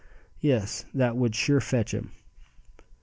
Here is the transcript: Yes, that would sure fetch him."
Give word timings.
Yes, 0.39 0.85
that 0.95 1.15
would 1.15 1.35
sure 1.35 1.61
fetch 1.61 1.93
him." 1.93 2.09